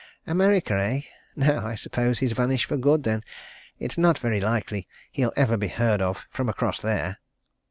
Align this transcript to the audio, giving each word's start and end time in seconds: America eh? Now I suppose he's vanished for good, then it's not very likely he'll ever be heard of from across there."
America 0.25 0.73
eh? 0.83 1.01
Now 1.35 1.63
I 1.63 1.75
suppose 1.75 2.17
he's 2.17 2.31
vanished 2.31 2.65
for 2.65 2.75
good, 2.75 3.03
then 3.03 3.23
it's 3.77 3.99
not 3.99 4.17
very 4.17 4.39
likely 4.41 4.87
he'll 5.11 5.31
ever 5.35 5.57
be 5.57 5.67
heard 5.67 6.01
of 6.01 6.25
from 6.31 6.49
across 6.49 6.79
there." 6.79 7.19